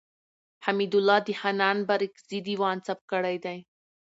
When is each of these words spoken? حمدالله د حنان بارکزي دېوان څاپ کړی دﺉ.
حمدالله 0.65 1.17
د 1.27 1.29
حنان 1.39 1.77
بارکزي 1.89 2.39
دېوان 2.47 2.77
څاپ 2.85 2.99
کړی 3.11 3.35
دﺉ. 3.43 3.59